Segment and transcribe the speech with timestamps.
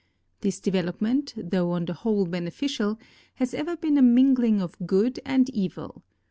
[0.39, 2.97] This development, though on the whole beneficial,
[3.35, 6.01] has ever been a mingling of good and evil.